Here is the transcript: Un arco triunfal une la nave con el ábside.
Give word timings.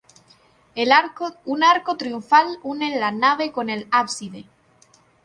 Un 1.55 1.61
arco 1.67 1.93
triunfal 2.01 2.47
une 2.71 2.89
la 3.05 3.11
nave 3.21 3.47
con 3.57 3.69
el 3.75 3.87
ábside. 4.01 4.43